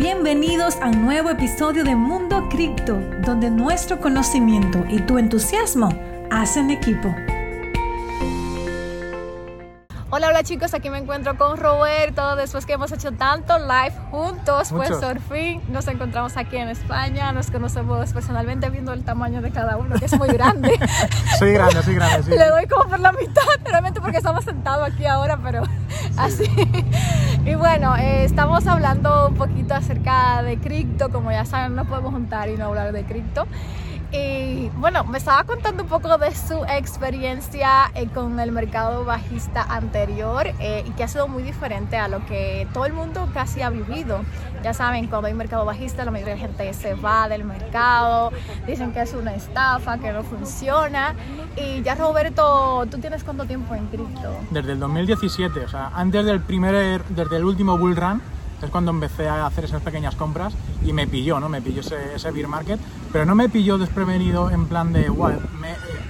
[0.00, 5.90] Bienvenidos a un nuevo episodio de Mundo Cripto, donde nuestro conocimiento y tu entusiasmo
[6.30, 7.14] hacen equipo.
[10.12, 12.34] Hola, hola chicos, aquí me encuentro con Roberto.
[12.34, 17.30] Después que hemos hecho tanto live juntos, pues por fin nos encontramos aquí en España.
[17.30, 20.76] Nos conocemos personalmente viendo el tamaño de cada uno, que es muy grande.
[21.38, 22.30] Soy grande, soy grande, sí.
[22.30, 25.62] Le doy como por la mitad, realmente porque estamos sentados aquí ahora, pero
[26.16, 26.50] así.
[27.46, 31.10] Y bueno, eh, estamos hablando un poquito acerca de cripto.
[31.10, 33.46] Como ya saben, no podemos juntar y no hablar de cripto.
[34.12, 39.62] Y bueno, me estaba contando un poco de su experiencia eh, con el mercado bajista
[39.62, 43.62] anterior eh, y que ha sido muy diferente a lo que todo el mundo casi
[43.62, 44.22] ha vivido.
[44.64, 48.32] Ya saben, cuando hay mercado bajista, la mayoría de la gente se va del mercado,
[48.66, 51.14] dicen que es una estafa, que no funciona.
[51.56, 54.34] Y ya Roberto, ¿tú tienes cuánto tiempo en cripto?
[54.50, 58.20] Desde el 2017, o sea, antes del primer, desde el último bull run,
[58.66, 61.48] es cuando empecé a hacer esas pequeñas compras y me pilló, ¿no?
[61.48, 62.80] Me pilló ese, bear market,
[63.12, 65.32] pero no me pilló desprevenido en plan de, wow,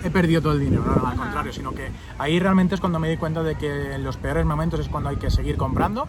[0.04, 3.08] he perdido todo el dinero, no, al contrario, sino que ahí realmente es cuando me
[3.08, 6.08] di cuenta de que en los peores momentos es cuando hay que seguir comprando.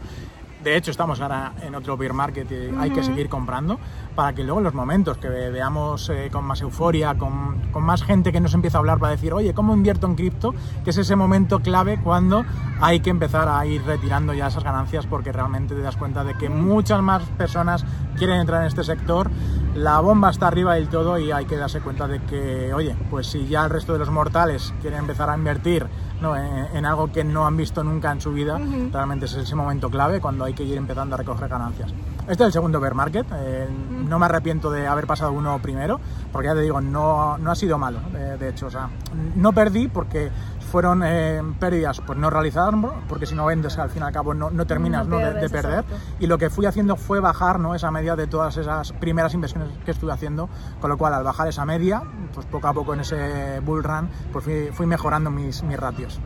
[0.63, 3.79] De hecho, estamos ahora en otro bear market y hay que seguir comprando
[4.15, 8.03] para que luego en los momentos que veamos eh, con más euforia, con, con más
[8.03, 10.53] gente que nos empieza a hablar para decir, oye, ¿cómo invierto en cripto?
[10.83, 12.45] Que es ese momento clave cuando
[12.79, 16.35] hay que empezar a ir retirando ya esas ganancias porque realmente te das cuenta de
[16.35, 17.83] que muchas más personas
[18.21, 19.31] quieren entrar en este sector,
[19.73, 23.25] la bomba está arriba del todo y hay que darse cuenta de que, oye, pues
[23.25, 25.87] si ya el resto de los mortales quieren empezar a invertir
[26.21, 26.37] ¿no?
[26.37, 28.59] en, en algo que no han visto nunca en su vida,
[28.93, 31.91] realmente es ese momento clave cuando hay que ir empezando a recoger ganancias.
[32.27, 33.67] Este es el segundo bear market, eh,
[34.07, 35.99] no me arrepiento de haber pasado uno primero,
[36.31, 38.87] porque ya te digo, no, no ha sido malo, de, de hecho, o sea,
[39.35, 40.29] no perdí porque
[40.71, 42.73] fueron eh, pérdidas pues no realizadas,
[43.09, 45.25] porque si no vendes al fin y al cabo no, no terminas No ¿no?
[45.25, 45.95] de, de pierdes, perder, exacto.
[46.19, 47.75] y lo que fui haciendo fue bajar ¿no?
[47.75, 50.49] esa media de todas esas primeras inversiones que estuve haciendo,
[50.79, 54.09] con lo cual al bajar esa media, pues poco a poco en ese bull run,
[54.31, 56.21] pues fui, fui mejorando mis, mis ratios.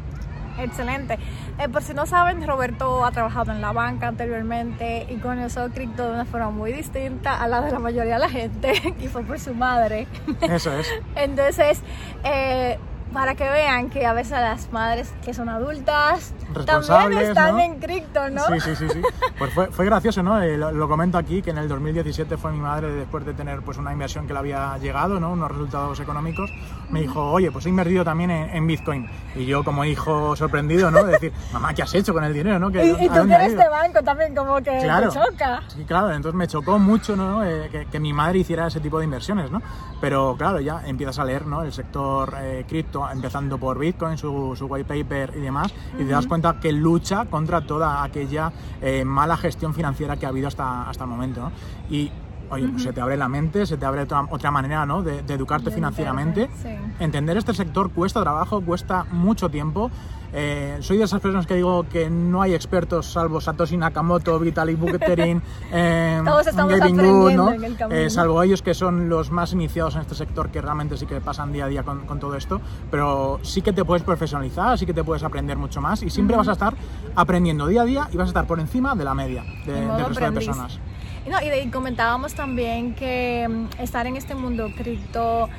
[0.57, 1.19] Excelente.
[1.59, 6.06] Eh, por si no saben, Roberto ha trabajado en la banca anteriormente y conoció cripto
[6.06, 9.23] de una forma muy distinta a la de la mayoría de la gente, y fue
[9.23, 10.07] por su madre.
[10.41, 10.88] Eso es.
[11.16, 11.81] Entonces,
[12.23, 12.79] eh,
[13.15, 16.33] para que vean que a veces las madres que son adultas
[16.65, 17.59] también están ¿no?
[17.61, 18.45] en cripto, ¿no?
[18.45, 19.01] Sí, sí, sí, sí.
[19.37, 20.41] Pues fue, fue gracioso, ¿no?
[20.41, 23.61] Eh, lo, lo comento aquí, que en el 2017 fue mi madre, después de tener
[23.61, 25.31] pues una inversión que le había llegado, ¿no?
[25.31, 26.49] Unos resultados económicos,
[26.89, 29.09] me dijo, oye, pues he invertido también en, en Bitcoin.
[29.35, 31.03] Y yo como hijo sorprendido, ¿no?
[31.03, 32.71] De decir, mamá, ¿qué has hecho con el dinero, no?
[32.71, 33.25] ¿Qué- Y, y tú ido?".
[33.25, 35.09] de banco también como que Claro.
[35.09, 35.61] te choca.
[35.67, 37.43] Sí, claro, entonces me chocó mucho ¿no?
[37.43, 39.61] Eh, que, que mi madre hiciera ese tipo de inversiones, ¿no?
[40.01, 41.63] Pero claro, ya empiezas a leer ¿no?
[41.63, 46.05] el sector eh, cripto, empezando por Bitcoin, su, su white paper y demás, y te
[46.05, 48.51] das cuenta que lucha contra toda aquella
[48.81, 51.51] eh, mala gestión financiera que ha habido hasta, hasta el momento, ¿no?
[51.89, 52.11] Y
[52.55, 55.03] Oye, pues se te abre la mente, se te abre otra, otra manera ¿no?
[55.03, 56.43] de, de educarte De financieramente.
[56.43, 57.03] educarte, sí.
[57.03, 59.91] Entender este sector cuesta trabajo, cuesta mucho tiempo.
[60.38, 64.77] Eh, soy de esas personas que digo que no hay expertos salvo Satoshi Nakamoto, Vitalik
[64.77, 67.53] Buterin, eh, Todos estamos Wood, ¿no?
[67.53, 67.77] en el.
[67.89, 71.21] Eh, salvo ellos que son los más iniciados en este sector que realmente sí que
[71.21, 72.59] pasan día a día con, con todo esto,
[72.91, 76.35] pero sí que te puedes profesionalizar, sí que te puedes aprender mucho más y siempre
[76.35, 76.73] vas a estar
[77.15, 79.88] aprendiendo día a día y vas a estar por encima de la media de, del
[79.88, 80.47] resto de aprendiz.
[80.47, 80.79] personas.
[81.25, 85.50] Y, no, y, de- comentábamos también que mm, estar en este mundo cripto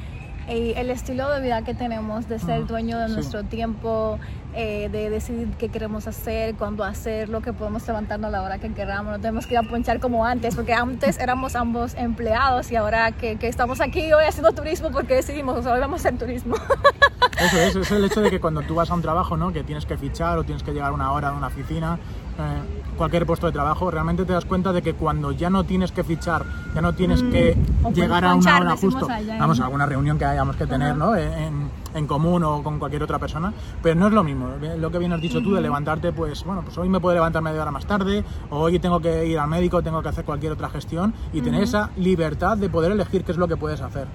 [0.48, 3.14] y el estilo de vida que tenemos de ser dueño de sí.
[3.14, 4.20] nuestro tiempo,
[4.54, 8.72] eh, de decidir qué queremos hacer, cuándo hacerlo, que podemos levantarnos a la hora que
[8.72, 12.76] queramos, no tenemos que ir a ponchar como antes, porque antes éramos ambos empleados y
[12.76, 16.08] ahora que, que estamos aquí hoy haciendo turismo porque decidimos, o sea, hoy vamos a
[16.08, 16.54] hacer turismo.
[17.40, 19.52] Eso es, es el hecho de que cuando tú vas a un trabajo, ¿no?
[19.52, 21.98] que tienes que fichar o tienes que llegar una hora a una oficina,
[22.38, 25.92] eh, cualquier puesto de trabajo, realmente te das cuenta de que cuando ya no tienes
[25.92, 29.64] que fichar, ya no tienes que O llegar a una hora justo, allá vamos a
[29.64, 31.14] alguna reunión que hayamos que tener ¿no?
[31.14, 33.52] en, en común o con cualquier otra persona,
[33.82, 34.48] pero no es lo mismo.
[34.78, 37.42] Lo que bien has dicho tú de levantarte, pues bueno, pues hoy me puedo levantar
[37.42, 40.52] media hora más tarde, o hoy tengo que ir al médico, tengo que hacer cualquier
[40.52, 44.06] otra gestión y tener esa libertad de poder elegir qué es lo que puedes hacer.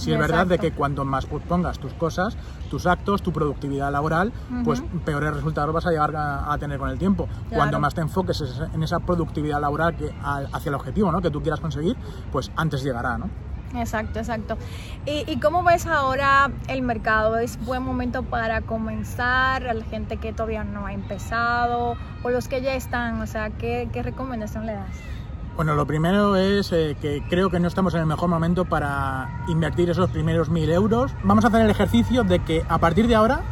[0.00, 2.36] Si es verdad de que cuanto más pongas tus cosas,
[2.70, 4.32] tus actos, tu productividad laboral,
[4.64, 7.26] pues peores resultados vas a llegar a, a tener con el tiempo.
[7.26, 7.48] Claro.
[7.54, 11.20] Cuanto más te enfoques es- en esa productividad laboral que, al- hacia el objetivo ¿no?
[11.20, 11.96] que tú quieras conseguir,
[12.32, 13.18] pues antes llegará.
[13.18, 13.28] ¿no?
[13.76, 14.56] Exacto, exacto.
[15.06, 17.36] ¿Y, y cómo ves ahora el mercado?
[17.38, 19.66] ¿Es buen momento para comenzar?
[19.68, 21.94] A la gente que todavía no ha empezado
[22.24, 24.96] o los que ya están, o sea, ¿qué, qué recomendación le das?
[25.56, 29.44] Bueno, lo primero es eh, que creo que no estamos en el mejor momento para
[29.48, 31.12] invertir esos primeros mil euros.
[31.22, 33.42] Vamos a hacer el ejercicio de que a partir de ahora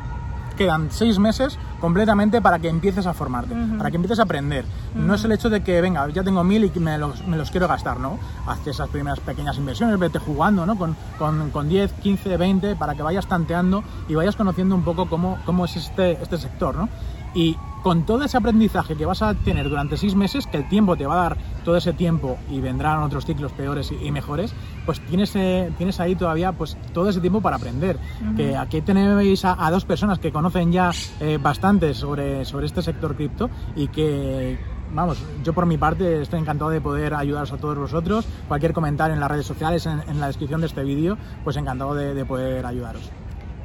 [0.56, 4.64] quedan seis meses completamente para que empieces a formarte, para que empieces a aprender.
[4.94, 7.50] No es el hecho de que, venga, ya tengo mil y me los, me los
[7.52, 8.18] quiero gastar, ¿no?
[8.46, 10.76] Haz esas primeras pequeñas inversiones, vete jugando, ¿no?
[10.76, 15.08] Con, con, con 10, 15, 20, para que vayas tanteando y vayas conociendo un poco
[15.08, 16.88] cómo, cómo es este, este sector, ¿no?
[17.34, 20.96] Y con todo ese aprendizaje que vas a tener durante seis meses, que el tiempo
[20.96, 24.52] te va a dar todo ese tiempo y vendrán otros ciclos peores y, mejores,
[24.84, 27.98] pues tienes, eh, tienes ahí todavía pues todo ese tiempo para aprender.
[28.36, 30.90] Que aquí tenéis a, dos personas que conocen ya
[31.20, 34.58] eh, bastante sobre, sobre este sector cripto y que
[34.92, 38.26] vamos, yo por mi parte estoy encantado de poder ayudaros a todos vosotros.
[38.48, 42.24] Cualquier comentario en las redes sociales, en, la descripción de este vídeo, pues encantado de,
[42.24, 43.10] poder ayudaros.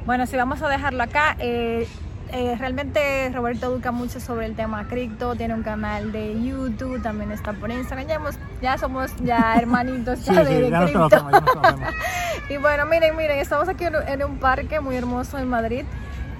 [0.06, 1.36] Bueno, si vamos a dejarlo acá.
[1.38, 1.88] Eh,
[2.34, 7.30] eh, realmente Roberto educa mucho sobre el tema cripto, tiene un canal de YouTube, también
[7.30, 8.20] está por Instagram, ya,
[8.60, 11.08] ya somos ya hermanitos de, cripto.
[12.50, 15.84] y bueno, miren, miren, estamos aquí en, un parque muy hermoso en Madrid,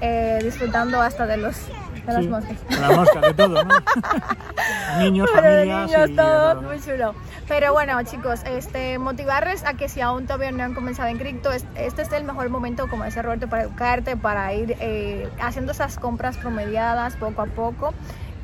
[0.00, 1.54] eh, disfrutando hasta de los
[2.06, 2.68] de las moscas.
[2.68, 3.74] De las moscas, de todo, ¿no?
[4.98, 5.90] niños, familias.
[5.90, 7.14] Niños, todo, muy chulo.
[7.48, 11.50] Pero bueno, chicos, este, motivarles a que si aún todavía no han comenzado en cripto,
[11.52, 15.98] este es el mejor momento, como decía Roberto, para educarte, para ir eh, haciendo esas
[15.98, 17.94] compras promediadas poco a poco.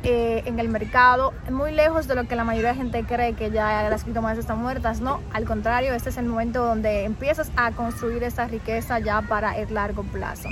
[0.03, 3.51] Eh, en el mercado, muy lejos de lo que la mayoría de gente cree que
[3.51, 7.71] ya las criptomonedas están muertas, no, al contrario, este es el momento donde empiezas a
[7.73, 10.49] construir esa riqueza ya para el largo plazo.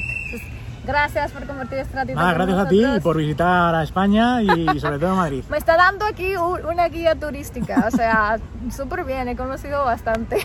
[0.89, 2.19] Gracias por compartir este ratito.
[2.19, 5.45] Ah, gracias a ti por visitar a España y sobre todo a Madrid.
[5.51, 8.39] Me está dando aquí una guía turística, o sea,
[8.75, 10.37] súper bien, he conocido bastante.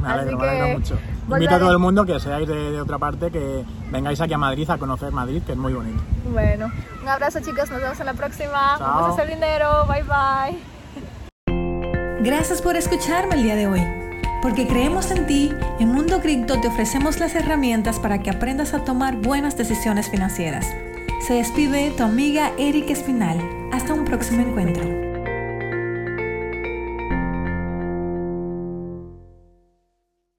[0.00, 0.98] Me Así que mucho.
[1.28, 4.70] Invito a todo el mundo que seáis de, otra parte, que vengáis aquí a Madrid
[4.70, 6.02] a conocer Madrid, que es muy bonito.
[6.32, 8.78] Bueno, un abrazo chicos, nos vemos en la próxima.
[8.78, 10.58] Vamos a hacer dinero, bye bye.
[12.22, 13.99] Gracias por escucharme el día de hoy.
[14.42, 18.84] Porque creemos en ti, en Mundo Cripto te ofrecemos las herramientas para que aprendas a
[18.84, 20.66] tomar buenas decisiones financieras.
[21.26, 23.38] Se despide tu amiga Erika Espinal.
[23.70, 24.99] Hasta un próximo encuentro.